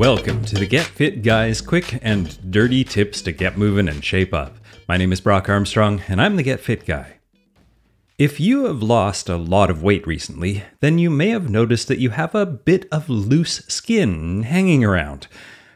Welcome 0.00 0.46
to 0.46 0.54
the 0.54 0.64
Get 0.64 0.86
Fit 0.86 1.22
Guys 1.22 1.60
quick 1.60 1.98
and 2.00 2.50
dirty 2.50 2.84
tips 2.84 3.20
to 3.20 3.32
get 3.32 3.58
moving 3.58 3.86
and 3.86 4.02
shape 4.02 4.32
up. 4.32 4.56
My 4.88 4.96
name 4.96 5.12
is 5.12 5.20
Brock 5.20 5.50
Armstrong, 5.50 6.00
and 6.08 6.22
I'm 6.22 6.36
the 6.36 6.42
Get 6.42 6.60
Fit 6.60 6.86
Guy. 6.86 7.18
If 8.16 8.40
you 8.40 8.64
have 8.64 8.82
lost 8.82 9.28
a 9.28 9.36
lot 9.36 9.68
of 9.68 9.82
weight 9.82 10.06
recently, 10.06 10.64
then 10.80 10.98
you 10.98 11.10
may 11.10 11.28
have 11.28 11.50
noticed 11.50 11.86
that 11.88 11.98
you 11.98 12.08
have 12.08 12.34
a 12.34 12.46
bit 12.46 12.88
of 12.90 13.10
loose 13.10 13.58
skin 13.68 14.44
hanging 14.44 14.82
around. 14.86 15.26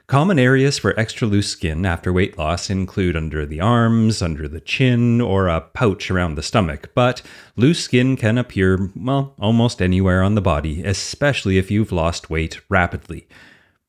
Common 0.07 0.39
areas 0.39 0.79
for 0.79 0.99
extra 0.99 1.29
loose 1.29 1.51
skin 1.51 1.85
after 1.85 2.11
weight 2.11 2.39
loss 2.39 2.71
include 2.71 3.19
under 3.19 3.45
the 3.45 3.61
arms, 3.61 4.23
under 4.23 4.49
the 4.49 4.61
chin, 4.61 5.21
or 5.21 5.49
a 5.49 5.61
pouch 5.61 6.11
around 6.11 6.37
the 6.37 6.43
stomach, 6.43 6.93
but 6.95 7.21
loose 7.57 7.85
skin 7.85 8.17
can 8.17 8.39
appear, 8.39 8.91
well, 8.97 9.35
almost 9.39 9.83
anywhere 9.83 10.23
on 10.23 10.35
the 10.35 10.41
body, 10.41 10.83
especially 10.83 11.59
if 11.59 11.71
you've 11.71 11.93
lost 11.93 12.31
weight 12.31 12.63
rapidly. 12.71 13.29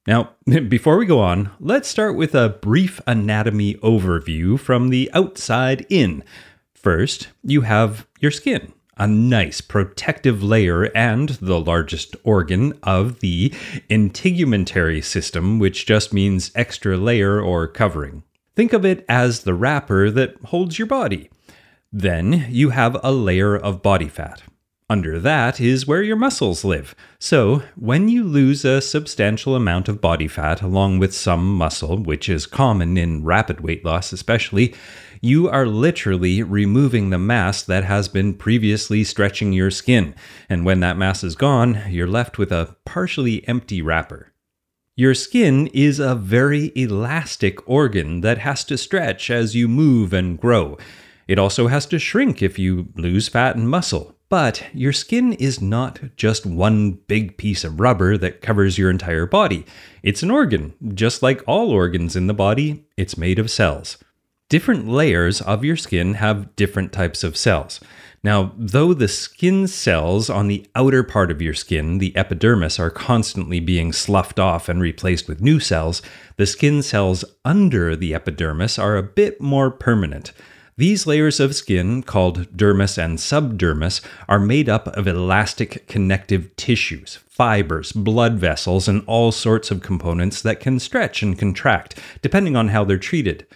Now, 0.08 0.32
before 0.68 0.98
we 0.98 1.06
go 1.06 1.20
on, 1.20 1.52
let's 1.60 1.88
start 1.88 2.16
with 2.16 2.36
a 2.36 2.50
brief 2.50 3.02
anatomy 3.08 3.76
overview 3.76 4.60
from 4.60 4.90
the 4.90 5.10
outside 5.14 5.86
in. 5.90 6.24
First, 6.74 7.30
you 7.44 7.62
have 7.62 8.06
your 8.20 8.32
skin, 8.32 8.74
a 8.98 9.08
nice 9.08 9.62
protective 9.62 10.44
layer 10.44 10.86
and 10.96 11.30
the 11.30 11.60
largest 11.60 12.16
organ 12.24 12.78
of 12.84 13.20
the 13.20 13.50
integumentary 13.90 15.04
system, 15.04 15.60
which 15.60 15.86
just 15.86 16.14
means 16.14 16.52
extra 16.54 16.96
layer 16.96 17.42
or 17.42 17.68
covering. 17.68 18.24
Think 18.56 18.72
of 18.72 18.86
it 18.86 19.04
as 19.10 19.42
the 19.42 19.54
wrapper 19.54 20.10
that 20.12 20.36
holds 20.46 20.78
your 20.80 20.86
body. 20.86 21.30
Then 21.92 22.46
you 22.50 22.70
have 22.70 22.98
a 23.04 23.12
layer 23.12 23.56
of 23.58 23.82
body 23.82 24.08
fat. 24.08 24.44
Under 24.88 25.20
that 25.20 25.60
is 25.60 25.88
where 25.88 26.04
your 26.04 26.16
muscles 26.16 26.64
live. 26.64 26.94
So, 27.18 27.64
when 27.76 28.08
you 28.08 28.24
lose 28.24 28.64
a 28.64 28.82
substantial 28.82 29.56
amount 29.56 29.90
of 29.90 30.00
body 30.00 30.28
fat 30.28 30.62
along 30.62 31.00
with 31.00 31.16
some 31.16 31.58
muscle, 31.58 31.98
which 31.98 32.30
is 32.30 32.46
common 32.46 32.96
in 32.96 33.24
rapid 33.24 33.62
weight 33.62 33.84
loss 33.84 34.14
especially, 34.14 34.76
you 35.22 35.50
are 35.50 35.66
literally 35.66 36.44
removing 36.44 37.10
the 37.10 37.18
mass 37.18 37.64
that 37.64 37.84
has 37.84 38.08
been 38.08 38.36
previously 38.36 39.04
stretching 39.04 39.54
your 39.54 39.72
skin. 39.72 40.14
And 40.50 40.64
when 40.64 40.82
that 40.82 40.98
mass 40.98 41.24
is 41.24 41.36
gone, 41.36 41.82
you're 41.90 42.06
left 42.06 42.38
with 42.38 42.52
a 42.52 42.76
partially 42.86 43.48
empty 43.48 43.82
wrapper. 43.82 44.34
Your 44.96 45.16
skin 45.16 45.66
is 45.74 45.98
a 45.98 46.14
very 46.14 46.72
elastic 46.76 47.68
organ 47.68 48.22
that 48.22 48.38
has 48.38 48.64
to 48.66 48.78
stretch 48.78 49.32
as 49.32 49.56
you 49.56 49.68
move 49.68 50.14
and 50.14 50.40
grow. 50.40 50.78
It 51.28 51.40
also 51.40 51.70
has 51.70 51.88
to 51.88 51.98
shrink 51.98 52.44
if 52.44 52.60
you 52.60 52.90
lose 52.96 53.28
fat 53.28 53.56
and 53.56 53.68
muscle. 53.68 54.15
But 54.28 54.64
your 54.74 54.92
skin 54.92 55.34
is 55.34 55.62
not 55.62 56.00
just 56.16 56.46
one 56.46 56.94
big 57.08 57.38
piece 57.38 57.64
of 57.64 57.80
rubber 57.80 58.18
that 58.18 58.42
covers 58.42 58.78
your 58.78 58.90
entire 58.90 59.26
body. 59.26 59.66
It's 60.02 60.24
an 60.24 60.32
organ. 60.32 60.74
Just 60.94 61.22
like 61.22 61.44
all 61.46 61.70
organs 61.70 62.16
in 62.16 62.28
the 62.28 62.34
body, 62.34 62.86
it's 62.98 63.18
made 63.18 63.38
of 63.38 63.52
cells. 63.52 63.98
Different 64.50 64.88
layers 64.88 65.42
of 65.42 65.64
your 65.64 65.76
skin 65.76 66.16
have 66.16 66.56
different 66.56 66.92
types 66.92 67.24
of 67.24 67.38
cells. 67.38 67.80
Now, 68.24 68.54
though 68.58 68.96
the 68.96 69.08
skin 69.08 69.68
cells 69.68 70.32
on 70.32 70.48
the 70.48 70.66
outer 70.76 71.04
part 71.04 71.30
of 71.30 71.44
your 71.44 71.54
skin, 71.54 72.00
the 72.00 72.16
epidermis, 72.18 72.80
are 72.80 72.90
constantly 72.90 73.60
being 73.60 73.94
sloughed 73.94 74.40
off 74.40 74.68
and 74.68 74.82
replaced 74.82 75.28
with 75.28 75.42
new 75.42 75.60
cells, 75.60 76.02
the 76.38 76.48
skin 76.48 76.82
cells 76.82 77.24
under 77.44 77.96
the 77.96 78.16
epidermis 78.16 78.80
are 78.80 78.98
a 78.98 79.04
bit 79.04 79.40
more 79.40 79.70
permanent. 79.70 80.32
These 80.78 81.08
layers 81.08 81.40
of 81.40 81.56
skin, 81.56 82.04
called 82.04 82.52
dermis 82.58 82.98
and 82.98 83.18
subdermis, 83.18 84.02
are 84.28 84.40
made 84.40 84.68
up 84.68 84.88
of 84.88 85.08
elastic 85.08 85.88
connective 85.88 86.54
tissues, 86.58 87.20
fibers, 87.30 87.94
blood 87.94 88.34
vessels, 88.34 88.90
and 88.90 89.02
all 89.08 89.32
sorts 89.32 89.72
of 89.72 89.82
components 89.82 90.42
that 90.42 90.60
can 90.60 90.80
stretch 90.80 91.24
and 91.24 91.40
contract, 91.40 91.98
depending 92.22 92.58
on 92.58 92.68
how 92.68 92.84
they're 92.84 92.98
treated. 92.98 93.48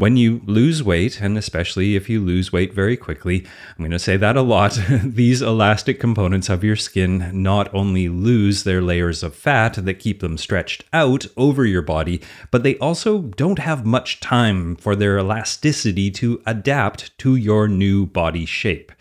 When 0.00 0.16
you 0.16 0.40
lose 0.46 0.82
weight, 0.82 1.20
and 1.20 1.36
especially 1.36 1.94
if 1.94 2.08
you 2.08 2.22
lose 2.22 2.50
weight 2.50 2.72
very 2.72 2.96
quickly, 2.96 3.44
I'm 3.44 3.84
going 3.84 3.90
to 3.90 3.98
say 3.98 4.16
that 4.16 4.34
a 4.34 4.40
lot, 4.40 4.80
these 5.04 5.42
elastic 5.42 6.00
components 6.00 6.48
of 6.48 6.64
your 6.64 6.74
skin 6.74 7.30
not 7.34 7.68
only 7.74 8.08
lose 8.08 8.64
their 8.64 8.80
layers 8.80 9.22
of 9.22 9.34
fat 9.34 9.74
that 9.74 9.98
keep 9.98 10.20
them 10.20 10.38
stretched 10.38 10.84
out 10.94 11.26
over 11.36 11.66
your 11.66 11.82
body, 11.82 12.22
but 12.50 12.62
they 12.62 12.78
also 12.78 13.18
don't 13.18 13.58
have 13.58 13.84
much 13.84 14.20
time 14.20 14.74
for 14.74 14.96
their 14.96 15.18
elasticity 15.18 16.10
to 16.12 16.40
adapt 16.46 17.18
to 17.18 17.36
your 17.36 17.68
new 17.68 18.06
body 18.06 18.46
shape. 18.46 18.92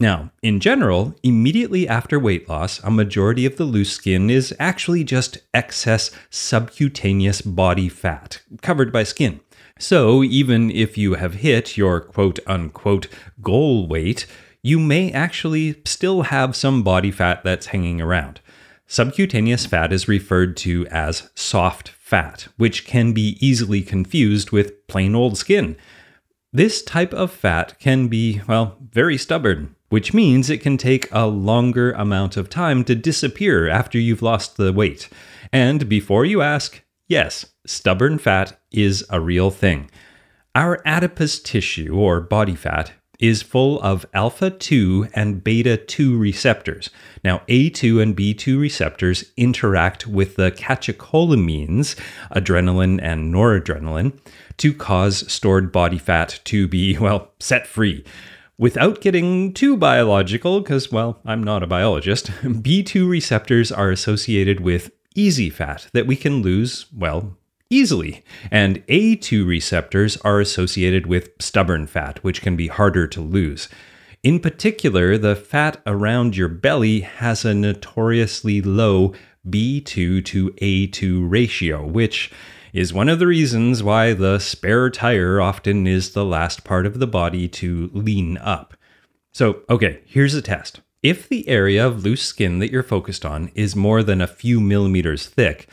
Now, 0.00 0.30
in 0.42 0.58
general, 0.60 1.14
immediately 1.22 1.86
after 1.86 2.18
weight 2.18 2.48
loss, 2.48 2.82
a 2.82 2.90
majority 2.90 3.44
of 3.44 3.58
the 3.58 3.64
loose 3.64 3.92
skin 3.92 4.30
is 4.30 4.56
actually 4.58 5.04
just 5.04 5.36
excess 5.52 6.10
subcutaneous 6.30 7.42
body 7.42 7.90
fat 7.90 8.40
covered 8.62 8.90
by 8.90 9.02
skin. 9.02 9.40
So, 9.80 10.22
even 10.22 10.70
if 10.70 10.98
you 10.98 11.14
have 11.14 11.36
hit 11.36 11.78
your 11.78 12.00
quote 12.00 12.38
unquote 12.46 13.06
goal 13.40 13.88
weight, 13.88 14.26
you 14.62 14.78
may 14.78 15.10
actually 15.10 15.80
still 15.86 16.22
have 16.22 16.54
some 16.54 16.82
body 16.82 17.10
fat 17.10 17.42
that's 17.42 17.68
hanging 17.68 17.98
around. 17.98 18.40
Subcutaneous 18.86 19.64
fat 19.64 19.90
is 19.90 20.06
referred 20.06 20.58
to 20.58 20.86
as 20.88 21.30
soft 21.34 21.88
fat, 21.88 22.48
which 22.58 22.84
can 22.84 23.14
be 23.14 23.38
easily 23.40 23.80
confused 23.80 24.50
with 24.50 24.86
plain 24.86 25.14
old 25.14 25.38
skin. 25.38 25.76
This 26.52 26.82
type 26.82 27.14
of 27.14 27.30
fat 27.30 27.78
can 27.78 28.08
be, 28.08 28.42
well, 28.46 28.76
very 28.90 29.16
stubborn, 29.16 29.76
which 29.88 30.12
means 30.12 30.50
it 30.50 30.60
can 30.60 30.76
take 30.76 31.08
a 31.10 31.26
longer 31.26 31.92
amount 31.92 32.36
of 32.36 32.50
time 32.50 32.84
to 32.84 32.94
disappear 32.94 33.66
after 33.66 33.98
you've 33.98 34.20
lost 34.20 34.58
the 34.58 34.74
weight. 34.74 35.08
And 35.54 35.88
before 35.88 36.26
you 36.26 36.42
ask, 36.42 36.82
yes, 37.10 37.44
stubborn 37.66 38.16
fat 38.18 38.58
is 38.70 39.04
a 39.10 39.20
real 39.20 39.50
thing. 39.50 39.90
Our 40.54 40.80
adipose 40.86 41.40
tissue, 41.40 41.94
or 41.94 42.20
body 42.20 42.54
fat, 42.54 42.92
is 43.18 43.42
full 43.42 43.78
of 43.82 44.06
alpha 44.14 44.48
2 44.48 45.08
and 45.12 45.44
beta 45.44 45.76
2 45.76 46.16
receptors. 46.16 46.88
Now, 47.22 47.42
A2 47.48 48.00
and 48.00 48.16
B2 48.16 48.58
receptors 48.58 49.24
interact 49.36 50.06
with 50.06 50.36
the 50.36 50.50
catecholamines, 50.52 51.96
adrenaline 52.34 52.98
and 53.02 53.34
noradrenaline, 53.34 54.18
to 54.56 54.72
cause 54.72 55.30
stored 55.30 55.70
body 55.70 55.98
fat 55.98 56.40
to 56.44 56.66
be, 56.66 56.96
well, 56.98 57.32
set 57.40 57.66
free. 57.66 58.04
Without 58.56 59.00
getting 59.00 59.52
too 59.52 59.76
biological, 59.76 60.60
because, 60.60 60.92
well, 60.92 61.20
I'm 61.24 61.42
not 61.42 61.62
a 61.62 61.66
biologist, 61.66 62.26
B2 62.42 63.08
receptors 63.08 63.72
are 63.72 63.90
associated 63.90 64.60
with 64.60 64.90
easy 65.14 65.50
fat 65.50 65.88
that 65.92 66.06
we 66.06 66.16
can 66.16 66.42
lose, 66.42 66.86
well, 66.92 67.36
easily. 67.70 68.24
And 68.50 68.84
A2 68.86 69.46
receptors 69.46 70.16
are 70.18 70.40
associated 70.40 71.06
with 71.06 71.30
stubborn 71.38 71.86
fat, 71.86 72.22
which 72.22 72.42
can 72.42 72.56
be 72.56 72.68
harder 72.68 73.06
to 73.08 73.20
lose. 73.20 73.68
In 74.22 74.40
particular, 74.40 75.16
the 75.16 75.34
fat 75.34 75.80
around 75.86 76.36
your 76.36 76.48
belly 76.48 77.00
has 77.00 77.44
a 77.44 77.54
notoriously 77.54 78.60
low 78.60 79.14
B2 79.48 80.24
to 80.24 80.50
A2 80.50 81.30
ratio, 81.30 81.86
which 81.86 82.30
is 82.72 82.92
one 82.92 83.08
of 83.08 83.18
the 83.18 83.26
reasons 83.26 83.82
why 83.82 84.12
the 84.12 84.38
spare 84.38 84.90
tire 84.90 85.40
often 85.40 85.86
is 85.86 86.12
the 86.12 86.24
last 86.24 86.64
part 86.64 86.86
of 86.86 86.98
the 86.98 87.06
body 87.06 87.48
to 87.48 87.90
lean 87.92 88.36
up. 88.38 88.76
So, 89.32 89.62
okay, 89.70 90.00
here's 90.04 90.34
a 90.34 90.42
test. 90.42 90.80
If 91.02 91.30
the 91.30 91.48
area 91.48 91.86
of 91.86 92.04
loose 92.04 92.22
skin 92.22 92.58
that 92.58 92.70
you're 92.70 92.82
focused 92.82 93.24
on 93.24 93.50
is 93.54 93.74
more 93.74 94.02
than 94.02 94.20
a 94.20 94.26
few 94.26 94.60
millimeters 94.60 95.26
thick, 95.26 95.66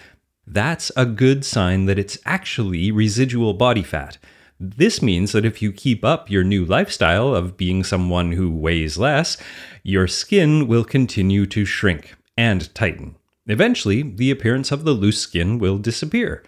that's 0.45 0.89
a 0.95 1.05
good 1.05 1.43
sign 1.43 1.85
that 1.85 1.99
it's 1.99 2.17
actually 2.25 2.91
residual 2.91 3.53
body 3.53 3.83
fat. 3.83 4.17
This 4.57 5.01
means 5.01 5.33
that 5.33 5.43
if 5.43 5.61
you 5.61 5.73
keep 5.73 6.05
up 6.05 6.29
your 6.29 6.45
new 6.45 6.63
lifestyle 6.63 7.35
of 7.35 7.57
being 7.57 7.83
someone 7.83 8.31
who 8.31 8.49
weighs 8.49 8.97
less, 8.97 9.35
your 9.83 10.07
skin 10.07 10.65
will 10.65 10.85
continue 10.85 11.45
to 11.47 11.65
shrink 11.65 12.15
and 12.37 12.73
tighten. 12.73 13.15
Eventually, 13.47 14.03
the 14.03 14.31
appearance 14.31 14.71
of 14.71 14.85
the 14.85 14.93
loose 14.93 15.19
skin 15.19 15.59
will 15.59 15.77
disappear. 15.77 16.41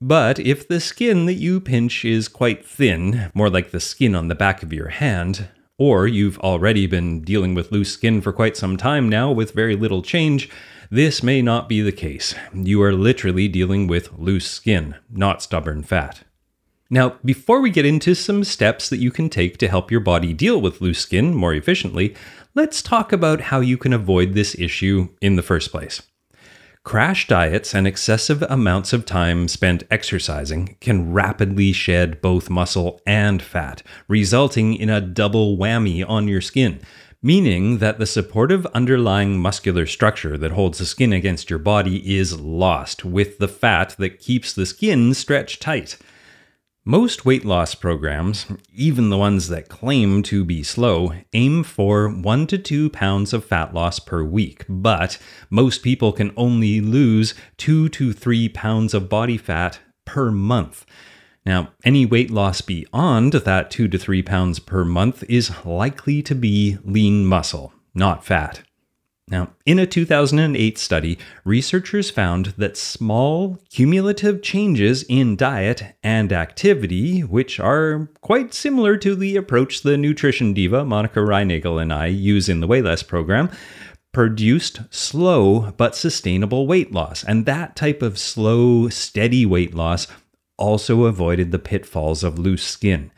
But 0.00 0.38
if 0.38 0.66
the 0.66 0.80
skin 0.80 1.26
that 1.26 1.34
you 1.34 1.60
pinch 1.60 2.04
is 2.04 2.28
quite 2.28 2.66
thin, 2.66 3.30
more 3.34 3.50
like 3.50 3.72
the 3.72 3.80
skin 3.80 4.14
on 4.14 4.28
the 4.28 4.34
back 4.34 4.62
of 4.62 4.72
your 4.72 4.88
hand, 4.88 5.48
or 5.78 6.06
you've 6.06 6.38
already 6.40 6.86
been 6.86 7.20
dealing 7.22 7.54
with 7.54 7.72
loose 7.72 7.92
skin 7.92 8.20
for 8.20 8.32
quite 8.32 8.56
some 8.56 8.76
time 8.76 9.08
now 9.08 9.30
with 9.30 9.52
very 9.52 9.76
little 9.76 10.02
change, 10.02 10.48
this 10.90 11.22
may 11.22 11.42
not 11.42 11.68
be 11.68 11.80
the 11.80 11.92
case. 11.92 12.34
You 12.54 12.82
are 12.82 12.92
literally 12.92 13.48
dealing 13.48 13.86
with 13.86 14.12
loose 14.18 14.46
skin, 14.46 14.94
not 15.10 15.42
stubborn 15.42 15.82
fat. 15.82 16.22
Now, 16.88 17.16
before 17.24 17.60
we 17.60 17.70
get 17.70 17.84
into 17.84 18.14
some 18.14 18.44
steps 18.44 18.88
that 18.90 18.98
you 18.98 19.10
can 19.10 19.28
take 19.28 19.58
to 19.58 19.68
help 19.68 19.90
your 19.90 20.00
body 20.00 20.32
deal 20.32 20.60
with 20.60 20.80
loose 20.80 21.00
skin 21.00 21.34
more 21.34 21.52
efficiently, 21.52 22.14
let's 22.54 22.80
talk 22.80 23.12
about 23.12 23.40
how 23.40 23.60
you 23.60 23.76
can 23.76 23.92
avoid 23.92 24.34
this 24.34 24.54
issue 24.56 25.08
in 25.20 25.34
the 25.34 25.42
first 25.42 25.72
place. 25.72 26.02
Crash 26.86 27.26
diets 27.26 27.74
and 27.74 27.84
excessive 27.84 28.42
amounts 28.42 28.92
of 28.92 29.04
time 29.04 29.48
spent 29.48 29.82
exercising 29.90 30.76
can 30.80 31.12
rapidly 31.12 31.72
shed 31.72 32.20
both 32.20 32.48
muscle 32.48 33.00
and 33.04 33.42
fat, 33.42 33.82
resulting 34.06 34.72
in 34.72 34.88
a 34.88 35.00
double 35.00 35.56
whammy 35.56 36.08
on 36.08 36.28
your 36.28 36.40
skin, 36.40 36.78
meaning 37.20 37.78
that 37.78 37.98
the 37.98 38.06
supportive 38.06 38.66
underlying 38.66 39.36
muscular 39.36 39.84
structure 39.84 40.38
that 40.38 40.52
holds 40.52 40.78
the 40.78 40.86
skin 40.86 41.12
against 41.12 41.50
your 41.50 41.58
body 41.58 42.16
is 42.16 42.40
lost 42.40 43.04
with 43.04 43.38
the 43.38 43.48
fat 43.48 43.96
that 43.98 44.20
keeps 44.20 44.52
the 44.52 44.64
skin 44.64 45.12
stretched 45.12 45.60
tight. 45.60 45.98
Most 46.88 47.24
weight 47.24 47.44
loss 47.44 47.74
programs, 47.74 48.46
even 48.72 49.10
the 49.10 49.18
ones 49.18 49.48
that 49.48 49.68
claim 49.68 50.22
to 50.22 50.44
be 50.44 50.62
slow, 50.62 51.14
aim 51.32 51.64
for 51.64 52.08
1 52.08 52.46
to 52.46 52.58
2 52.58 52.90
pounds 52.90 53.32
of 53.32 53.44
fat 53.44 53.74
loss 53.74 53.98
per 53.98 54.22
week, 54.22 54.64
but 54.68 55.18
most 55.50 55.82
people 55.82 56.12
can 56.12 56.32
only 56.36 56.80
lose 56.80 57.34
2 57.56 57.88
to 57.88 58.12
3 58.12 58.48
pounds 58.50 58.94
of 58.94 59.08
body 59.08 59.36
fat 59.36 59.80
per 60.04 60.30
month. 60.30 60.86
Now, 61.44 61.70
any 61.82 62.06
weight 62.06 62.30
loss 62.30 62.60
beyond 62.60 63.32
that 63.32 63.68
2 63.72 63.88
to 63.88 63.98
3 63.98 64.22
pounds 64.22 64.60
per 64.60 64.84
month 64.84 65.24
is 65.28 65.64
likely 65.64 66.22
to 66.22 66.36
be 66.36 66.78
lean 66.84 67.26
muscle, 67.26 67.72
not 67.96 68.24
fat. 68.24 68.62
Now, 69.28 69.48
in 69.64 69.80
a 69.80 69.88
2008 69.88 70.78
study, 70.78 71.18
researchers 71.44 72.10
found 72.10 72.54
that 72.58 72.76
small 72.76 73.58
cumulative 73.70 74.40
changes 74.40 75.02
in 75.08 75.34
diet 75.34 75.96
and 76.00 76.32
activity, 76.32 77.22
which 77.22 77.58
are 77.58 78.08
quite 78.20 78.54
similar 78.54 78.96
to 78.98 79.16
the 79.16 79.34
approach 79.34 79.82
the 79.82 79.96
nutrition 79.96 80.54
diva 80.54 80.84
Monica 80.84 81.18
Reinagel 81.18 81.82
and 81.82 81.92
I 81.92 82.06
use 82.06 82.48
in 82.48 82.60
the 82.60 82.68
Weighless 82.68 83.02
program, 83.02 83.50
produced 84.12 84.82
slow 84.90 85.72
but 85.72 85.96
sustainable 85.96 86.68
weight 86.68 86.92
loss. 86.92 87.24
And 87.24 87.46
that 87.46 87.74
type 87.74 88.02
of 88.02 88.18
slow, 88.18 88.88
steady 88.88 89.44
weight 89.44 89.74
loss 89.74 90.06
also 90.56 91.04
avoided 91.04 91.50
the 91.50 91.58
pitfalls 91.58 92.22
of 92.22 92.38
loose 92.38 92.64
skin. 92.64 93.10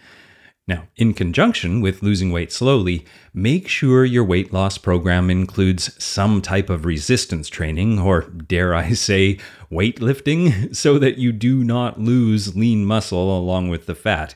Now, 0.69 0.87
in 0.99 1.15
conjunction 1.15 1.81
with 1.81 2.03
losing 2.03 2.31
weight 2.31 2.53
slowly, 2.53 3.07
make 3.33 3.69
sure 3.69 4.05
your 4.05 4.23
weight 4.23 4.53
loss 4.53 4.77
program 4.77 5.31
includes 5.31 6.03
some 6.03 6.43
type 6.43 6.69
of 6.69 6.85
resistance 6.85 7.49
training, 7.49 7.99
or 7.99 8.25
dare 8.25 8.75
I 8.75 8.93
say, 8.93 9.39
weightlifting, 9.73 10.77
so 10.77 10.99
that 10.99 11.17
you 11.17 11.33
do 11.33 11.65
not 11.65 11.99
lose 11.99 12.55
lean 12.55 12.85
muscle 12.85 13.37
along 13.37 13.71
with 13.71 13.87
the 13.87 13.95
fat. 13.95 14.35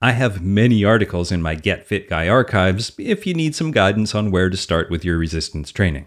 I 0.00 0.12
have 0.12 0.42
many 0.42 0.82
articles 0.82 1.30
in 1.30 1.42
my 1.42 1.54
Get 1.54 1.86
Fit 1.86 2.08
Guy 2.08 2.26
archives 2.26 2.92
if 2.96 3.26
you 3.26 3.34
need 3.34 3.54
some 3.54 3.70
guidance 3.70 4.14
on 4.14 4.30
where 4.30 4.48
to 4.48 4.56
start 4.56 4.90
with 4.90 5.04
your 5.04 5.18
resistance 5.18 5.70
training. 5.70 6.06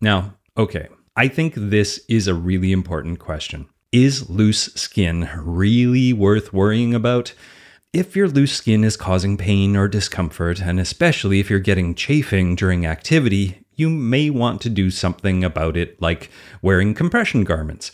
Now, 0.00 0.34
okay, 0.56 0.88
I 1.16 1.28
think 1.28 1.54
this 1.56 2.04
is 2.08 2.26
a 2.26 2.34
really 2.34 2.72
important 2.72 3.18
question. 3.18 3.68
Is 3.92 4.28
loose 4.28 4.64
skin 4.74 5.30
really 5.36 6.12
worth 6.12 6.52
worrying 6.52 6.94
about? 6.94 7.32
If 7.92 8.16
your 8.16 8.26
loose 8.26 8.52
skin 8.52 8.82
is 8.82 8.96
causing 8.96 9.36
pain 9.36 9.76
or 9.76 9.86
discomfort, 9.86 10.60
and 10.60 10.80
especially 10.80 11.38
if 11.38 11.48
you're 11.48 11.60
getting 11.60 11.94
chafing 11.94 12.56
during 12.56 12.84
activity, 12.84 13.64
you 13.76 13.88
may 13.88 14.30
want 14.30 14.60
to 14.62 14.68
do 14.68 14.90
something 14.90 15.44
about 15.44 15.76
it, 15.76 16.02
like 16.02 16.30
wearing 16.60 16.94
compression 16.94 17.44
garments. 17.44 17.92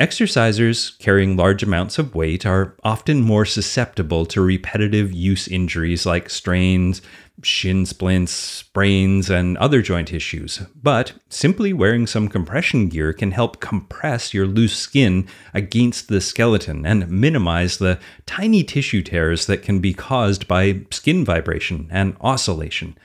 Exercisers 0.00 0.98
carrying 0.98 1.36
large 1.36 1.62
amounts 1.62 1.98
of 1.98 2.14
weight 2.14 2.44
are 2.44 2.76
often 2.82 3.20
more 3.20 3.44
susceptible 3.44 4.26
to 4.26 4.40
repetitive 4.40 5.12
use 5.12 5.46
injuries 5.46 6.04
like 6.04 6.28
strains, 6.28 7.02
shin 7.42 7.86
splints, 7.86 8.32
sprains, 8.32 9.30
and 9.30 9.56
other 9.58 9.80
joint 9.80 10.12
issues. 10.12 10.62
But 10.74 11.12
simply 11.28 11.72
wearing 11.72 12.06
some 12.06 12.28
compression 12.28 12.88
gear 12.88 13.12
can 13.12 13.30
help 13.30 13.60
compress 13.60 14.34
your 14.34 14.46
loose 14.46 14.76
skin 14.76 15.28
against 15.54 16.08
the 16.08 16.20
skeleton 16.20 16.84
and 16.84 17.08
minimize 17.08 17.78
the 17.78 18.00
tiny 18.26 18.64
tissue 18.64 19.02
tears 19.02 19.46
that 19.46 19.62
can 19.62 19.78
be 19.78 19.94
caused 19.94 20.48
by 20.48 20.80
skin 20.90 21.24
vibration 21.24 21.88
and 21.90 22.16
oscillation. 22.20 22.96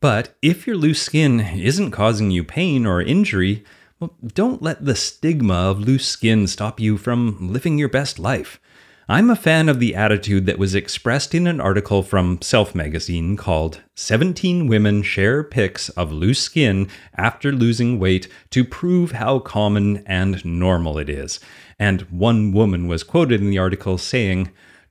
But 0.00 0.36
if 0.42 0.66
your 0.66 0.76
loose 0.76 1.02
skin 1.02 1.40
isn't 1.40 1.90
causing 1.90 2.30
you 2.30 2.44
pain 2.44 2.86
or 2.86 3.02
injury, 3.02 3.64
well, 4.04 4.30
don't 4.34 4.60
let 4.60 4.84
the 4.84 4.94
stigma 4.94 5.54
of 5.54 5.80
loose 5.80 6.06
skin 6.06 6.46
stop 6.46 6.78
you 6.78 6.98
from 6.98 7.38
living 7.40 7.78
your 7.78 7.88
best 7.88 8.18
life. 8.18 8.60
I'm 9.08 9.30
a 9.30 9.36
fan 9.36 9.70
of 9.70 9.80
the 9.80 9.94
attitude 9.94 10.44
that 10.44 10.58
was 10.58 10.74
expressed 10.74 11.34
in 11.34 11.46
an 11.46 11.58
article 11.58 12.02
from 12.02 12.42
Self 12.42 12.74
magazine 12.74 13.34
called 13.38 13.80
17 13.96 14.66
Women 14.66 15.02
Share 15.02 15.42
Pics 15.42 15.88
of 15.90 16.12
Loose 16.12 16.40
Skin 16.40 16.86
After 17.16 17.50
Losing 17.50 17.98
Weight 17.98 18.28
to 18.50 18.62
Prove 18.62 19.12
How 19.12 19.38
Common 19.38 20.04
and 20.06 20.44
Normal 20.44 20.98
It 20.98 21.08
Is. 21.08 21.40
And 21.78 22.02
one 22.02 22.52
woman 22.52 22.86
was 22.86 23.04
quoted 23.04 23.40
in 23.40 23.48
the 23.48 23.58
article 23.58 23.96
saying, 23.96 24.50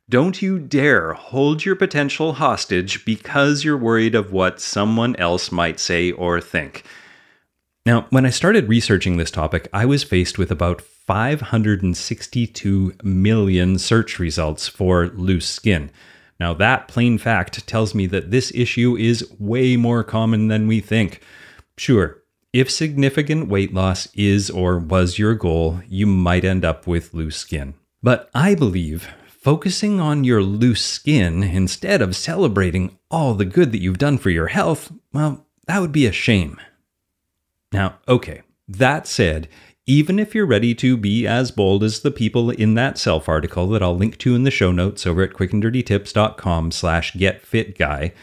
Don't 0.10 0.42
you 0.42 0.58
dare 0.58 1.14
hold 1.14 1.66
your 1.66 1.76
potential 1.76 2.34
hostage 2.34 3.06
because 3.06 3.64
you're 3.64 3.78
worried 3.78 4.16
of 4.16 4.32
what 4.32 4.60
someone 4.60 5.16
else 5.18 5.52
might 5.52 5.80
say 5.80 6.12
or 6.12 6.42
think. 6.42 6.84
Now, 7.86 8.08
when 8.12 8.26
I 8.26 8.30
started 8.30 8.70
researching 8.70 9.18
this 9.18 9.30
topic, 9.30 9.68
I 9.74 9.86
was 9.86 10.06
faced 10.06 10.38
with 10.38 10.52
about 10.52 10.82
562 10.82 12.94
million 13.04 13.78
search 13.78 14.20
results 14.20 14.70
for 14.70 15.08
loose 15.08 15.50
skin. 15.50 15.92
Now, 16.40 16.54
that 16.54 16.88
plain 16.88 17.18
fact 17.18 17.68
tells 17.68 17.94
me 17.94 18.06
that 18.08 18.32
this 18.32 18.54
issue 18.56 18.96
is 18.96 19.30
way 19.38 19.76
more 19.76 20.02
common 20.06 20.48
than 20.48 20.66
we 20.66 20.80
think. 20.80 21.22
Sure, 21.76 22.24
if 22.54 22.72
significant 22.72 23.50
weight 23.50 23.74
loss 23.74 24.08
is 24.14 24.50
or 24.50 24.80
was 24.80 25.20
your 25.20 25.36
goal, 25.36 25.82
you 25.90 26.08
might 26.08 26.46
end 26.46 26.64
up 26.64 26.88
with 26.88 27.14
loose 27.14 27.36
skin. 27.36 27.74
But 28.02 28.30
I 28.34 28.56
believe 28.56 29.10
focusing 29.28 30.00
on 30.00 30.24
your 30.24 30.42
loose 30.42 30.86
skin 30.86 31.44
instead 31.44 32.02
of 32.02 32.16
celebrating 32.16 32.98
all 33.12 33.34
the 33.34 33.44
good 33.44 33.74
that 33.74 33.82
you've 33.82 33.98
done 33.98 34.18
for 34.18 34.30
your 34.30 34.48
health, 34.48 34.90
well, 35.12 35.46
that 35.68 35.82
would 35.82 35.92
be 35.92 36.06
a 36.06 36.14
shame. 36.14 36.62
Now, 37.74 37.96
okay, 38.08 38.44
that 38.68 39.08
said, 39.08 39.50
even 39.86 40.20
if 40.20 40.34
you're 40.34 40.46
ready 40.46 40.74
to 40.76 40.96
be 40.96 41.28
as 41.28 41.52
bold 41.52 41.84
as 41.84 42.02
the 42.02 42.12
people 42.12 42.52
in 42.52 42.76
that 42.76 42.98
self 42.98 43.28
article 43.28 43.68
that 43.70 43.84
I'll 43.84 43.98
link 43.98 44.18
to 44.20 44.36
in 44.36 44.44
the 44.44 44.52
show 44.52 44.72
notes 44.72 45.06
over 45.06 45.24
at 45.24 45.34
quickanddirtytips.com 45.34 46.72
slash 46.72 47.14
getfitguy, 47.14 48.14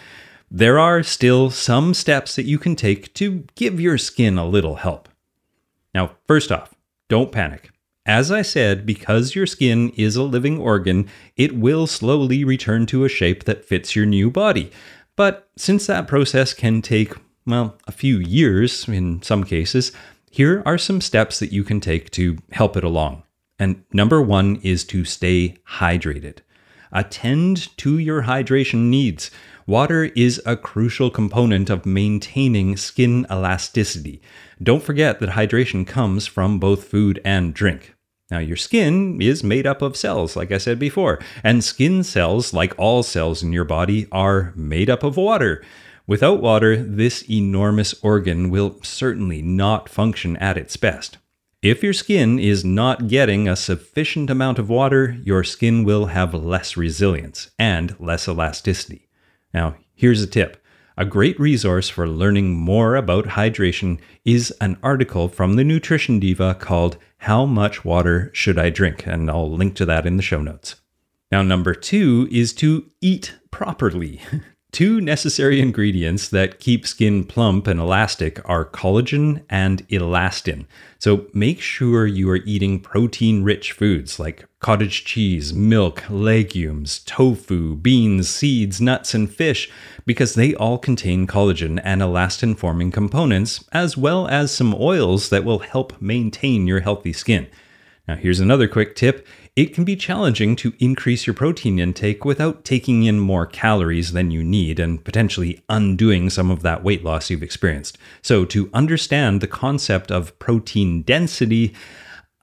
there 0.50 0.78
are 0.78 1.02
still 1.02 1.50
some 1.50 1.92
steps 1.92 2.36
that 2.36 2.46
you 2.46 2.58
can 2.58 2.76
take 2.76 3.12
to 3.14 3.44
give 3.56 3.80
your 3.80 3.98
skin 3.98 4.38
a 4.38 4.46
little 4.46 4.76
help. 4.76 5.08
Now, 5.94 6.12
first 6.26 6.50
off, 6.50 6.74
don't 7.08 7.32
panic. 7.32 7.70
As 8.06 8.30
I 8.32 8.42
said, 8.42 8.86
because 8.86 9.34
your 9.34 9.46
skin 9.46 9.90
is 9.90 10.16
a 10.16 10.22
living 10.22 10.58
organ, 10.58 11.08
it 11.36 11.56
will 11.56 11.86
slowly 11.86 12.44
return 12.44 12.86
to 12.86 13.04
a 13.04 13.08
shape 13.08 13.44
that 13.44 13.64
fits 13.64 13.94
your 13.94 14.06
new 14.06 14.30
body. 14.30 14.70
But 15.16 15.50
since 15.56 15.86
that 15.86 16.08
process 16.08 16.54
can 16.54 16.82
take, 16.82 17.14
well, 17.46 17.78
a 17.86 17.92
few 17.92 18.18
years 18.18 18.88
in 18.88 19.22
some 19.22 19.44
cases, 19.44 19.92
here 20.30 20.62
are 20.64 20.78
some 20.78 21.00
steps 21.00 21.38
that 21.40 21.52
you 21.52 21.64
can 21.64 21.80
take 21.80 22.10
to 22.12 22.38
help 22.52 22.76
it 22.76 22.84
along. 22.84 23.24
And 23.58 23.82
number 23.92 24.22
one 24.22 24.56
is 24.62 24.84
to 24.84 25.04
stay 25.04 25.56
hydrated. 25.68 26.38
Attend 26.92 27.76
to 27.78 27.98
your 27.98 28.22
hydration 28.22 28.88
needs. 28.88 29.30
Water 29.66 30.04
is 30.16 30.40
a 30.44 30.56
crucial 30.56 31.10
component 31.10 31.70
of 31.70 31.86
maintaining 31.86 32.76
skin 32.76 33.26
elasticity. 33.30 34.20
Don't 34.62 34.82
forget 34.82 35.20
that 35.20 35.30
hydration 35.30 35.86
comes 35.86 36.26
from 36.26 36.58
both 36.58 36.84
food 36.84 37.20
and 37.24 37.54
drink. 37.54 37.94
Now, 38.30 38.38
your 38.38 38.56
skin 38.56 39.20
is 39.20 39.42
made 39.42 39.66
up 39.66 39.82
of 39.82 39.96
cells, 39.96 40.36
like 40.36 40.52
I 40.52 40.58
said 40.58 40.78
before, 40.78 41.18
and 41.42 41.64
skin 41.64 42.04
cells, 42.04 42.54
like 42.54 42.78
all 42.78 43.02
cells 43.02 43.42
in 43.42 43.52
your 43.52 43.64
body, 43.64 44.06
are 44.12 44.52
made 44.54 44.88
up 44.88 45.02
of 45.02 45.16
water. 45.16 45.64
Without 46.06 46.40
water, 46.40 46.76
this 46.76 47.22
enormous 47.30 47.94
organ 48.02 48.50
will 48.50 48.78
certainly 48.82 49.42
not 49.42 49.88
function 49.88 50.36
at 50.38 50.58
its 50.58 50.76
best. 50.76 51.18
If 51.62 51.82
your 51.82 51.92
skin 51.92 52.38
is 52.38 52.64
not 52.64 53.08
getting 53.08 53.46
a 53.46 53.54
sufficient 53.54 54.30
amount 54.30 54.58
of 54.58 54.70
water, 54.70 55.18
your 55.24 55.44
skin 55.44 55.84
will 55.84 56.06
have 56.06 56.32
less 56.32 56.76
resilience 56.76 57.50
and 57.58 57.94
less 58.00 58.26
elasticity. 58.26 59.08
Now, 59.52 59.76
here's 59.94 60.22
a 60.22 60.26
tip. 60.26 60.64
A 60.96 61.04
great 61.04 61.38
resource 61.38 61.88
for 61.88 62.08
learning 62.08 62.54
more 62.54 62.96
about 62.96 63.24
hydration 63.26 64.00
is 64.24 64.50
an 64.60 64.78
article 64.82 65.28
from 65.28 65.56
the 65.56 65.64
Nutrition 65.64 66.18
Diva 66.18 66.54
called 66.54 66.96
How 67.18 67.44
Much 67.44 67.84
Water 67.84 68.30
Should 68.32 68.58
I 68.58 68.70
Drink? 68.70 69.06
And 69.06 69.30
I'll 69.30 69.50
link 69.50 69.76
to 69.76 69.84
that 69.84 70.06
in 70.06 70.16
the 70.16 70.22
show 70.22 70.40
notes. 70.40 70.76
Now, 71.30 71.42
number 71.42 71.74
two 71.74 72.26
is 72.30 72.52
to 72.54 72.90
eat 73.00 73.34
properly. 73.50 74.20
Two 74.72 75.00
necessary 75.00 75.60
ingredients 75.60 76.28
that 76.28 76.60
keep 76.60 76.86
skin 76.86 77.24
plump 77.24 77.66
and 77.66 77.80
elastic 77.80 78.40
are 78.48 78.64
collagen 78.64 79.42
and 79.50 79.86
elastin. 79.88 80.64
So 81.00 81.26
make 81.34 81.60
sure 81.60 82.06
you 82.06 82.30
are 82.30 82.36
eating 82.36 82.78
protein 82.78 83.42
rich 83.42 83.72
foods 83.72 84.20
like 84.20 84.46
cottage 84.60 85.04
cheese, 85.04 85.52
milk, 85.52 86.04
legumes, 86.08 87.00
tofu, 87.00 87.74
beans, 87.76 88.28
seeds, 88.28 88.80
nuts, 88.80 89.12
and 89.12 89.32
fish 89.32 89.68
because 90.06 90.34
they 90.34 90.54
all 90.54 90.78
contain 90.78 91.26
collagen 91.26 91.80
and 91.82 92.00
elastin 92.00 92.56
forming 92.56 92.92
components, 92.92 93.64
as 93.72 93.96
well 93.96 94.28
as 94.28 94.52
some 94.52 94.74
oils 94.78 95.30
that 95.30 95.44
will 95.44 95.60
help 95.60 96.00
maintain 96.00 96.68
your 96.68 96.80
healthy 96.80 97.12
skin. 97.12 97.48
Now, 98.08 98.16
here's 98.16 98.40
another 98.40 98.66
quick 98.66 98.96
tip 98.96 99.26
it 99.56 99.74
can 99.74 99.84
be 99.84 99.96
challenging 99.96 100.56
to 100.56 100.72
increase 100.78 101.26
your 101.26 101.34
protein 101.34 101.78
intake 101.78 102.24
without 102.24 102.64
taking 102.64 103.02
in 103.02 103.18
more 103.18 103.46
calories 103.46 104.12
than 104.12 104.30
you 104.30 104.42
need 104.42 104.78
and 104.78 105.04
potentially 105.04 105.62
undoing 105.68 106.30
some 106.30 106.50
of 106.50 106.62
that 106.62 106.82
weight 106.82 107.04
loss 107.04 107.30
you've 107.30 107.42
experienced. 107.42 107.98
So, 108.22 108.44
to 108.46 108.70
understand 108.72 109.40
the 109.40 109.46
concept 109.46 110.10
of 110.10 110.38
protein 110.38 111.02
density, 111.02 111.74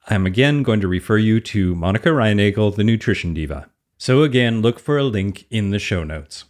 I'm 0.07 0.25
again 0.25 0.63
going 0.63 0.81
to 0.81 0.87
refer 0.87 1.17
you 1.17 1.39
to 1.41 1.75
Monica 1.75 2.09
Reinagel, 2.09 2.75
the 2.75 2.83
Nutrition 2.83 3.33
Diva. 3.33 3.69
So, 3.97 4.23
again, 4.23 4.61
look 4.61 4.79
for 4.79 4.97
a 4.97 5.03
link 5.03 5.45
in 5.49 5.71
the 5.71 5.79
show 5.79 6.03
notes. 6.03 6.45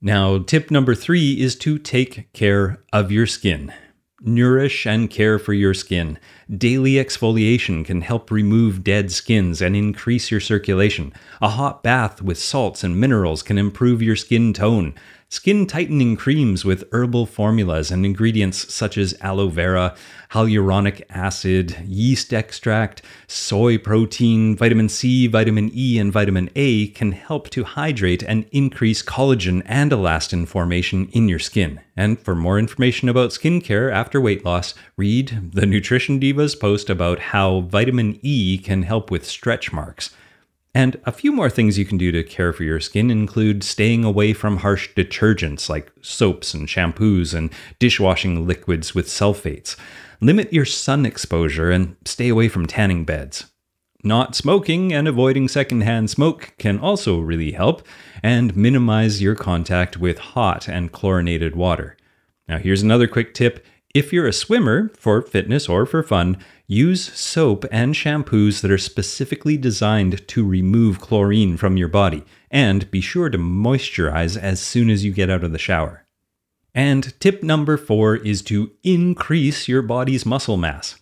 Now, 0.00 0.38
tip 0.38 0.70
number 0.70 0.94
three 0.94 1.40
is 1.40 1.56
to 1.56 1.78
take 1.78 2.30
care 2.32 2.82
of 2.92 3.10
your 3.10 3.26
skin. 3.26 3.72
Nourish 4.26 4.86
and 4.86 5.10
care 5.10 5.38
for 5.38 5.52
your 5.52 5.74
skin. 5.74 6.18
Daily 6.50 6.92
exfoliation 6.92 7.84
can 7.84 8.00
help 8.00 8.30
remove 8.30 8.82
dead 8.82 9.12
skins 9.12 9.60
and 9.60 9.76
increase 9.76 10.30
your 10.30 10.40
circulation. 10.40 11.12
A 11.42 11.50
hot 11.50 11.82
bath 11.82 12.22
with 12.22 12.38
salts 12.38 12.82
and 12.82 12.98
minerals 12.98 13.42
can 13.42 13.58
improve 13.58 14.00
your 14.00 14.16
skin 14.16 14.54
tone. 14.54 14.94
Skin 15.34 15.66
tightening 15.66 16.14
creams 16.14 16.64
with 16.64 16.84
herbal 16.92 17.26
formulas 17.26 17.90
and 17.90 18.06
ingredients 18.06 18.72
such 18.72 18.96
as 18.96 19.18
aloe 19.20 19.48
vera, 19.48 19.96
hyaluronic 20.30 21.02
acid, 21.10 21.76
yeast 21.84 22.32
extract, 22.32 23.02
soy 23.26 23.76
protein, 23.76 24.54
vitamin 24.54 24.88
C, 24.88 25.26
vitamin 25.26 25.72
E, 25.74 25.98
and 25.98 26.12
vitamin 26.12 26.50
A 26.54 26.86
can 26.86 27.10
help 27.10 27.50
to 27.50 27.64
hydrate 27.64 28.22
and 28.22 28.46
increase 28.52 29.02
collagen 29.02 29.62
and 29.66 29.90
elastin 29.90 30.46
formation 30.46 31.08
in 31.08 31.28
your 31.28 31.40
skin. 31.40 31.80
And 31.96 32.16
for 32.16 32.36
more 32.36 32.56
information 32.56 33.08
about 33.08 33.30
skincare 33.30 33.92
after 33.92 34.20
weight 34.20 34.44
loss, 34.44 34.72
read 34.96 35.50
the 35.52 35.66
Nutrition 35.66 36.20
Diva's 36.20 36.54
post 36.54 36.88
about 36.88 37.18
how 37.18 37.62
vitamin 37.62 38.20
E 38.22 38.56
can 38.56 38.84
help 38.84 39.10
with 39.10 39.26
stretch 39.26 39.72
marks. 39.72 40.10
And 40.74 41.00
a 41.04 41.12
few 41.12 41.30
more 41.30 41.48
things 41.48 41.78
you 41.78 41.84
can 41.84 41.98
do 41.98 42.10
to 42.10 42.24
care 42.24 42.52
for 42.52 42.64
your 42.64 42.80
skin 42.80 43.10
include 43.10 43.62
staying 43.62 44.02
away 44.02 44.32
from 44.32 44.58
harsh 44.58 44.92
detergents 44.94 45.68
like 45.68 45.92
soaps 46.02 46.52
and 46.52 46.66
shampoos 46.66 47.32
and 47.32 47.50
dishwashing 47.78 48.46
liquids 48.46 48.92
with 48.94 49.06
sulfates. 49.06 49.76
Limit 50.20 50.52
your 50.52 50.64
sun 50.64 51.06
exposure 51.06 51.70
and 51.70 51.94
stay 52.04 52.28
away 52.28 52.48
from 52.48 52.66
tanning 52.66 53.04
beds. 53.04 53.46
Not 54.02 54.34
smoking 54.34 54.92
and 54.92 55.06
avoiding 55.06 55.48
secondhand 55.48 56.10
smoke 56.10 56.52
can 56.58 56.78
also 56.78 57.20
really 57.20 57.52
help, 57.52 57.86
and 58.22 58.54
minimize 58.56 59.22
your 59.22 59.34
contact 59.34 59.96
with 59.96 60.18
hot 60.18 60.68
and 60.68 60.92
chlorinated 60.92 61.56
water. 61.56 61.96
Now, 62.46 62.58
here's 62.58 62.82
another 62.82 63.06
quick 63.06 63.32
tip 63.32 63.64
if 63.94 64.12
you're 64.12 64.26
a 64.26 64.32
swimmer, 64.32 64.90
for 64.96 65.22
fitness 65.22 65.68
or 65.68 65.86
for 65.86 66.02
fun, 66.02 66.36
use 66.66 67.12
soap 67.14 67.64
and 67.70 67.94
shampoos 67.94 68.60
that 68.60 68.70
are 68.70 68.78
specifically 68.78 69.56
designed 69.56 70.26
to 70.28 70.44
remove 70.44 71.00
chlorine 71.00 71.56
from 71.56 71.76
your 71.76 71.88
body, 71.88 72.24
and 72.50 72.90
be 72.90 73.00
sure 73.00 73.30
to 73.30 73.38
moisturize 73.38 74.36
as 74.36 74.60
soon 74.60 74.90
as 74.90 75.04
you 75.04 75.12
get 75.12 75.30
out 75.30 75.44
of 75.44 75.52
the 75.52 75.58
shower. 75.58 76.04
And 76.74 77.18
tip 77.20 77.44
number 77.44 77.76
four 77.76 78.16
is 78.16 78.42
to 78.42 78.72
increase 78.82 79.68
your 79.68 79.80
body's 79.80 80.26
muscle 80.26 80.56
mass. 80.56 81.00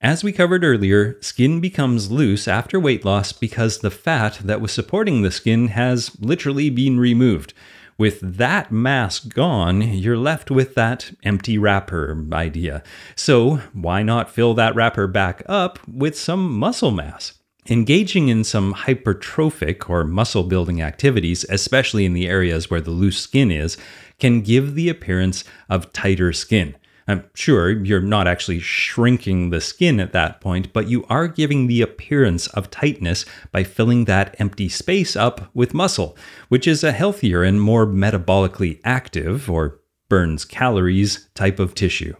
As 0.00 0.24
we 0.24 0.32
covered 0.32 0.64
earlier, 0.64 1.20
skin 1.20 1.60
becomes 1.60 2.10
loose 2.10 2.48
after 2.48 2.80
weight 2.80 3.04
loss 3.04 3.34
because 3.34 3.80
the 3.80 3.90
fat 3.90 4.40
that 4.42 4.62
was 4.62 4.72
supporting 4.72 5.20
the 5.20 5.30
skin 5.30 5.68
has 5.68 6.18
literally 6.18 6.70
been 6.70 6.98
removed. 6.98 7.52
With 8.00 8.38
that 8.38 8.72
mass 8.72 9.18
gone, 9.18 9.82
you're 9.82 10.16
left 10.16 10.50
with 10.50 10.74
that 10.74 11.12
empty 11.22 11.58
wrapper 11.58 12.26
idea. 12.32 12.82
So, 13.14 13.56
why 13.74 14.02
not 14.02 14.30
fill 14.30 14.54
that 14.54 14.74
wrapper 14.74 15.06
back 15.06 15.42
up 15.44 15.78
with 15.86 16.18
some 16.18 16.50
muscle 16.50 16.92
mass? 16.92 17.34
Engaging 17.68 18.28
in 18.28 18.42
some 18.42 18.72
hypertrophic 18.72 19.90
or 19.90 20.04
muscle 20.04 20.44
building 20.44 20.80
activities, 20.80 21.44
especially 21.50 22.06
in 22.06 22.14
the 22.14 22.26
areas 22.26 22.70
where 22.70 22.80
the 22.80 22.90
loose 22.90 23.18
skin 23.18 23.50
is, 23.50 23.76
can 24.18 24.40
give 24.40 24.74
the 24.74 24.88
appearance 24.88 25.44
of 25.68 25.92
tighter 25.92 26.32
skin. 26.32 26.76
I'm 27.08 27.24
sure 27.34 27.70
you're 27.70 28.00
not 28.00 28.26
actually 28.26 28.60
shrinking 28.60 29.50
the 29.50 29.60
skin 29.60 30.00
at 30.00 30.12
that 30.12 30.40
point, 30.40 30.72
but 30.72 30.88
you 30.88 31.04
are 31.08 31.28
giving 31.28 31.66
the 31.66 31.82
appearance 31.82 32.46
of 32.48 32.70
tightness 32.70 33.24
by 33.52 33.64
filling 33.64 34.04
that 34.04 34.36
empty 34.38 34.68
space 34.68 35.16
up 35.16 35.50
with 35.54 35.74
muscle, 35.74 36.16
which 36.48 36.66
is 36.66 36.84
a 36.84 36.92
healthier 36.92 37.42
and 37.42 37.60
more 37.60 37.86
metabolically 37.86 38.80
active, 38.84 39.50
or 39.50 39.80
burns 40.08 40.44
calories, 40.44 41.28
type 41.34 41.58
of 41.58 41.74
tissue. 41.74 42.14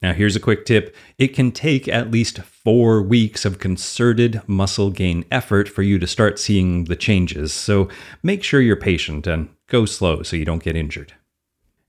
Now, 0.00 0.12
here's 0.12 0.36
a 0.36 0.40
quick 0.40 0.64
tip 0.64 0.94
it 1.18 1.34
can 1.34 1.50
take 1.50 1.88
at 1.88 2.10
least 2.10 2.38
four 2.38 3.02
weeks 3.02 3.44
of 3.44 3.58
concerted 3.58 4.40
muscle 4.46 4.90
gain 4.90 5.24
effort 5.30 5.68
for 5.68 5.82
you 5.82 5.98
to 5.98 6.06
start 6.06 6.38
seeing 6.38 6.84
the 6.84 6.96
changes, 6.96 7.52
so 7.52 7.88
make 8.22 8.44
sure 8.44 8.60
you're 8.60 8.76
patient 8.76 9.26
and 9.26 9.48
go 9.66 9.84
slow 9.84 10.22
so 10.22 10.36
you 10.36 10.44
don't 10.44 10.62
get 10.62 10.76
injured. 10.76 11.14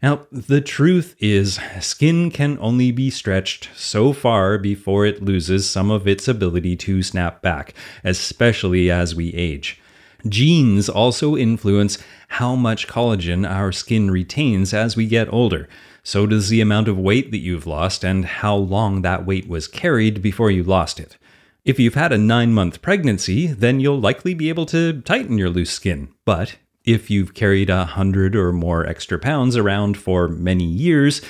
Now, 0.02 0.28
the 0.32 0.62
truth 0.62 1.16
is, 1.20 1.60
skin 1.82 2.32
can 2.32 2.58
only 2.62 2.92
be 2.92 3.10
stretched 3.10 3.70
so 3.76 4.14
far 4.14 4.58
before 4.58 5.06
it 5.06 5.22
loses 5.22 5.70
some 5.70 5.92
of 5.92 6.08
its 6.08 6.28
ability 6.28 6.78
to 6.78 7.04
snap 7.04 7.42
back, 7.42 7.74
especially 8.06 8.90
as 8.90 9.14
we 9.14 9.34
age. 9.34 9.82
Genes 10.28 10.88
also 10.88 11.36
influence 11.36 11.98
how 12.30 12.56
much 12.56 12.88
collagen 12.88 13.50
our 13.50 13.74
skin 13.74 14.10
retains 14.10 14.74
as 14.74 14.96
we 14.96 15.06
get 15.06 15.32
older. 15.34 15.68
So 16.02 16.26
does 16.26 16.48
the 16.48 16.62
amount 16.62 16.88
of 16.88 16.98
weight 16.98 17.32
that 17.32 17.38
you've 17.40 17.68
lost 17.68 18.06
and 18.06 18.24
how 18.24 18.56
long 18.56 19.02
that 19.02 19.26
weight 19.26 19.50
was 19.50 19.68
carried 19.68 20.22
before 20.22 20.50
you 20.50 20.64
lost 20.64 21.00
it. 21.00 21.18
If 21.66 21.78
you've 21.78 21.96
had 21.96 22.14
a 22.14 22.18
nine 22.18 22.54
month 22.54 22.82
pregnancy, 22.82 23.48
then 23.48 23.82
you'll 23.82 24.00
likely 24.00 24.34
be 24.34 24.48
able 24.48 24.66
to 24.68 25.02
tighten 25.02 25.38
your 25.38 25.50
loose 25.50 25.72
skin. 25.72 26.10
But 26.24 26.56
if 26.86 27.10
you've 27.10 27.34
carried 27.34 27.70
a 27.70 27.86
hundred 27.86 28.36
or 28.36 28.52
more 28.52 28.86
extra 28.86 29.20
pounds 29.20 29.56
around 29.56 29.98
for 29.98 30.28
many 30.28 30.66
years 30.66 31.22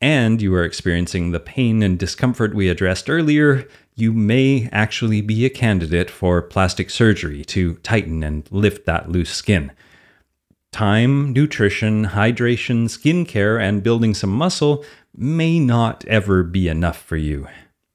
and 0.00 0.42
you 0.42 0.54
are 0.54 0.64
experiencing 0.64 1.30
the 1.30 1.40
pain 1.40 1.82
and 1.82 1.98
discomfort 1.98 2.54
we 2.54 2.68
addressed 2.68 3.08
earlier, 3.08 3.66
you 3.94 4.12
may 4.12 4.68
actually 4.72 5.20
be 5.20 5.44
a 5.44 5.50
candidate 5.50 6.10
for 6.10 6.42
plastic 6.42 6.90
surgery 6.90 7.44
to 7.44 7.74
tighten 7.76 8.22
and 8.22 8.46
lift 8.50 8.86
that 8.86 9.08
loose 9.10 9.30
skin. 9.30 9.72
Time, 10.72 11.32
nutrition, 11.32 12.06
hydration, 12.06 12.84
skincare, 12.84 13.62
and 13.62 13.82
building 13.82 14.12
some 14.12 14.30
muscle 14.30 14.84
may 15.16 15.60
not 15.60 16.04
ever 16.06 16.42
be 16.42 16.68
enough 16.68 17.00
for 17.00 17.16
you. 17.16 17.46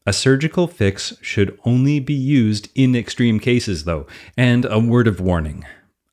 A 0.06 0.14
surgical 0.14 0.66
fix 0.66 1.14
should 1.22 1.60
only 1.66 2.00
be 2.00 2.14
used 2.14 2.70
in 2.74 2.96
extreme 2.96 3.40
cases, 3.40 3.84
though, 3.84 4.08
and 4.38 4.66
a 4.66 4.80
word 4.80 5.08
of 5.08 5.20
warning 5.20 5.66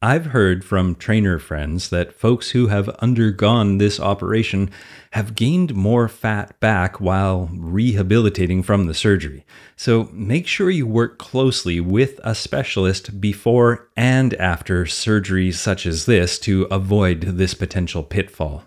I've 0.07 0.27
heard 0.27 0.65
from 0.65 0.95
trainer 0.95 1.41
friends 1.41 1.89
that 1.89 2.13
folks 2.13 2.51
who 2.51 2.69
have 2.69 2.89
undergone 3.01 3.79
this 3.79 3.99
operation 3.99 4.71
have 5.11 5.35
gained 5.35 5.75
more 5.75 6.07
fat 6.07 6.61
back 6.61 7.01
while 7.01 7.51
rehabilitating 7.53 8.63
from 8.63 8.87
the 8.87 8.95
surgery. 8.95 9.45
So 9.75 10.09
make 10.13 10.47
sure 10.47 10.71
you 10.71 10.87
work 10.87 11.19
closely 11.19 11.81
with 11.81 12.21
a 12.23 12.37
specialist 12.37 13.21
before 13.21 13.89
and 13.97 14.33
after 14.35 14.87
surgery 14.87 15.51
such 15.51 15.87
as 15.87 16.07
this 16.07 16.39
to 16.39 16.69
avoid 16.71 17.23
this 17.23 17.55
potential 17.55 18.05
pitfall. 18.05 18.63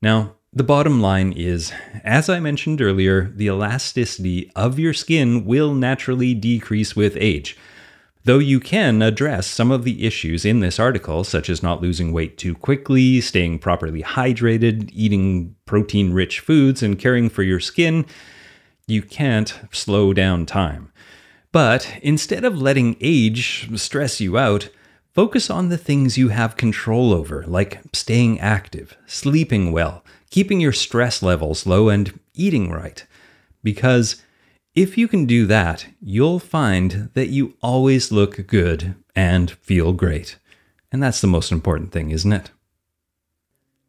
Now, 0.00 0.36
the 0.52 0.62
bottom 0.62 1.00
line 1.00 1.32
is, 1.32 1.72
as 2.04 2.28
I 2.28 2.38
mentioned 2.38 2.80
earlier, 2.80 3.32
the 3.34 3.46
elasticity 3.46 4.52
of 4.54 4.78
your 4.78 4.94
skin 4.94 5.44
will 5.44 5.74
naturally 5.74 6.34
decrease 6.34 6.94
with 6.94 7.16
age. 7.18 7.56
Though 8.24 8.38
you 8.38 8.60
can 8.60 9.00
address 9.00 9.46
some 9.46 9.70
of 9.70 9.84
the 9.84 10.06
issues 10.06 10.44
in 10.44 10.60
this 10.60 10.78
article, 10.78 11.24
such 11.24 11.48
as 11.48 11.62
not 11.62 11.80
losing 11.80 12.12
weight 12.12 12.36
too 12.36 12.54
quickly, 12.54 13.20
staying 13.22 13.60
properly 13.60 14.02
hydrated, 14.02 14.90
eating 14.92 15.56
protein 15.64 16.12
rich 16.12 16.40
foods, 16.40 16.82
and 16.82 16.98
caring 16.98 17.30
for 17.30 17.42
your 17.42 17.60
skin, 17.60 18.04
you 18.86 19.00
can't 19.00 19.58
slow 19.72 20.12
down 20.12 20.44
time. 20.44 20.92
But 21.50 21.98
instead 22.02 22.44
of 22.44 22.60
letting 22.60 22.96
age 23.00 23.70
stress 23.80 24.20
you 24.20 24.36
out, 24.36 24.68
focus 25.14 25.48
on 25.48 25.70
the 25.70 25.78
things 25.78 26.18
you 26.18 26.28
have 26.28 26.58
control 26.58 27.14
over, 27.14 27.44
like 27.46 27.80
staying 27.94 28.38
active, 28.38 28.96
sleeping 29.06 29.72
well, 29.72 30.04
keeping 30.28 30.60
your 30.60 30.72
stress 30.72 31.22
levels 31.22 31.66
low, 31.66 31.88
and 31.88 32.20
eating 32.34 32.70
right. 32.70 33.06
Because 33.62 34.22
if 34.80 34.96
you 34.96 35.06
can 35.06 35.26
do 35.26 35.44
that, 35.44 35.88
you'll 36.00 36.38
find 36.38 37.10
that 37.12 37.28
you 37.28 37.54
always 37.60 38.10
look 38.10 38.46
good 38.46 38.94
and 39.14 39.50
feel 39.50 39.92
great. 39.92 40.38
And 40.90 41.02
that's 41.02 41.20
the 41.20 41.26
most 41.26 41.52
important 41.52 41.92
thing, 41.92 42.10
isn't 42.10 42.32
it? 42.32 42.50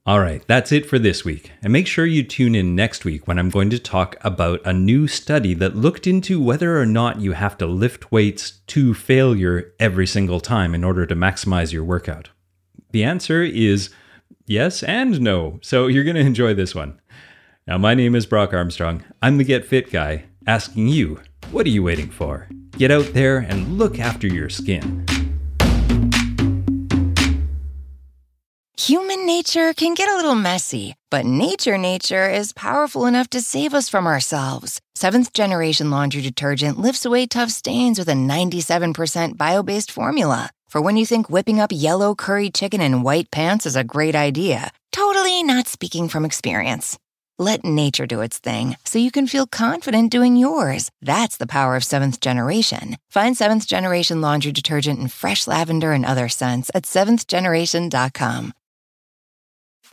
All 0.06 0.20
right, 0.20 0.44
that's 0.48 0.74
it 0.74 0.86
for 0.86 1.00
this 1.00 1.24
week. 1.24 1.54
And 1.62 1.72
make 1.72 1.88
sure 1.88 2.06
you 2.06 2.24
tune 2.24 2.56
in 2.56 2.76
next 2.76 3.06
week 3.06 3.26
when 3.26 3.39
I'm 3.39 3.50
going 3.50 3.70
to 3.70 3.80
talk 3.80 4.18
about 4.20 4.60
a 4.65 4.74
new 4.74 5.08
study 5.08 5.54
that 5.54 5.78
looked 5.78 6.08
into 6.08 6.44
whether 6.44 6.78
or 6.78 6.86
not 6.86 7.22
you 7.22 7.32
have 7.32 7.58
to 7.60 7.65
lift 7.65 8.12
weights 8.12 8.60
to 8.68 8.94
failure 8.94 9.74
every 9.80 10.06
single 10.06 10.42
time 10.42 10.76
in 10.76 10.84
order 10.84 11.06
to 11.06 11.15
maximize 11.15 11.72
your 11.72 11.86
workout. 11.86 12.32
The 12.92 13.06
answer 13.06 13.44
is 13.44 13.92
yes 14.46 14.84
and 14.84 15.22
no. 15.22 15.60
So 15.62 15.88
you're 15.88 16.04
going 16.04 16.18
to 16.18 16.22
enjoy 16.22 16.54
this 16.54 16.76
one. 16.76 17.00
Now, 17.65 17.78
my 17.78 17.94
name 17.94 18.13
is 18.13 18.26
Brock 18.26 18.54
Armstrong. 18.54 19.06
I'm 19.22 19.38
the 19.38 19.46
Get 19.46 19.63
Fit 19.63 19.89
guy 19.89 20.26
asking 20.47 20.88
you, 20.88 21.19
what 21.51 21.65
are 21.65 21.69
you 21.69 21.84
waiting 21.84 22.10
for? 22.10 22.47
Get 22.77 22.91
out 22.91 23.13
there 23.13 23.38
and 23.38 23.77
look 23.77 23.99
after 23.99 24.27
your 24.27 24.49
skin. 24.49 25.06
Human 28.77 29.27
nature 29.27 29.73
can 29.73 29.93
get 29.93 30.10
a 30.10 30.15
little 30.15 30.34
messy, 30.34 30.95
but 31.12 31.25
nature 31.25 31.77
nature 31.77 32.27
is 32.27 32.51
powerful 32.51 33.06
enough 33.06 33.30
to 33.30 33.39
save 33.39 33.75
us 33.75 33.88
from 33.88 34.08
ourselves. 34.08 34.82
Seventh 34.95 35.34
generation 35.34 35.91
laundry 35.91 36.21
detergent 36.21 36.80
lifts 36.80 37.06
away 37.06 37.27
tough 37.27 37.51
stains 37.51 37.99
with 37.99 38.10
a 38.10 38.13
97% 38.13 39.38
bio 39.38 39.62
based 39.62 39.91
formula. 39.91 40.49
For 40.67 40.82
when 40.82 40.97
you 40.97 41.06
think 41.06 41.30
whipping 41.30 41.60
up 41.60 41.69
yellow 41.71 42.15
curry 42.15 42.49
chicken 42.49 42.82
in 42.82 43.04
white 43.04 43.30
pants 43.30 43.65
is 43.65 43.75
a 43.75 43.84
great 43.84 44.15
idea, 44.15 44.71
totally 44.91 45.43
not 45.43 45.67
speaking 45.67 46.08
from 46.08 46.25
experience. 46.25 46.97
Let 47.41 47.65
nature 47.65 48.06
do 48.06 48.21
its 48.21 48.38
thing 48.38 48.77
so 48.86 48.99
you 48.99 49.10
can 49.10 49.25
feel 49.25 49.47
confident 49.47 50.12
doing 50.12 50.36
yours. 50.36 50.91
That's 51.01 51.38
the 51.38 51.47
power 51.47 51.75
of 51.75 51.84
seventh 51.84 52.19
generation. 52.19 52.97
Find 53.10 53.36
seventh 53.36 53.65
generation 53.65 54.21
laundry 54.21 54.51
detergent 54.51 54.99
in 54.99 55.08
fresh 55.08 55.47
lavender 55.47 55.91
and 55.91 56.06
other 56.06 56.30
scents 56.30 56.69
at 56.75 56.84
seventhgeneration.com. 56.84 58.54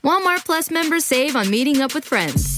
Walmart 0.04 0.44
Plus 0.44 0.70
members 0.70 1.06
save 1.06 1.36
on 1.36 1.48
meeting 1.48 1.80
up 1.80 1.94
with 1.94 2.04
friends. 2.04 2.57